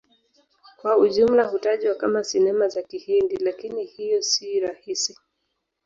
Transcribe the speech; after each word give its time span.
Kwa 0.77 0.97
ujumla 0.97 1.43
hutajwa 1.47 1.95
kama 1.95 2.23
Sinema 2.23 2.67
za 2.67 2.81
Kihindi, 2.81 3.35
lakini 3.37 3.83
hiyo 3.85 4.21
si 4.21 4.61
sahihi. 4.61 5.15